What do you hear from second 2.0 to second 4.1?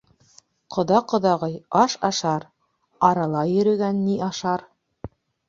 ашар, арала йөрөгән